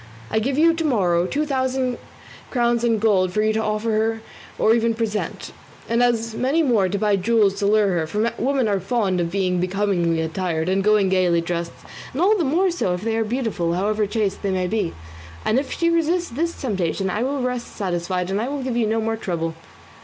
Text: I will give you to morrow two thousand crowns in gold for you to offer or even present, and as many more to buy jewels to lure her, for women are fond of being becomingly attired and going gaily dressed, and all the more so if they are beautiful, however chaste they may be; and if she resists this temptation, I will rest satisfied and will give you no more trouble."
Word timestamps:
I 0.31 0.37
will 0.37 0.43
give 0.45 0.57
you 0.57 0.73
to 0.73 0.83
morrow 0.83 1.27
two 1.27 1.45
thousand 1.45 1.99
crowns 2.49 2.83
in 2.83 2.97
gold 2.97 3.31
for 3.31 3.43
you 3.43 3.53
to 3.53 3.61
offer 3.61 4.23
or 4.57 4.73
even 4.73 4.95
present, 4.95 5.51
and 5.87 6.01
as 6.01 6.33
many 6.33 6.63
more 6.63 6.89
to 6.89 6.97
buy 6.97 7.15
jewels 7.17 7.53
to 7.59 7.67
lure 7.67 7.89
her, 7.89 8.07
for 8.07 8.33
women 8.39 8.67
are 8.67 8.79
fond 8.79 9.21
of 9.21 9.29
being 9.29 9.59
becomingly 9.59 10.19
attired 10.21 10.69
and 10.69 10.83
going 10.83 11.09
gaily 11.09 11.39
dressed, 11.39 11.73
and 12.13 12.19
all 12.19 12.35
the 12.35 12.43
more 12.43 12.71
so 12.71 12.95
if 12.95 13.01
they 13.01 13.15
are 13.15 13.23
beautiful, 13.23 13.73
however 13.75 14.07
chaste 14.07 14.41
they 14.41 14.49
may 14.49 14.65
be; 14.65 14.95
and 15.45 15.59
if 15.59 15.71
she 15.71 15.91
resists 15.91 16.29
this 16.31 16.59
temptation, 16.59 17.07
I 17.11 17.21
will 17.21 17.43
rest 17.43 17.67
satisfied 17.75 18.31
and 18.31 18.39
will 18.39 18.63
give 18.63 18.75
you 18.75 18.87
no 18.87 19.01
more 19.01 19.17
trouble." 19.17 19.53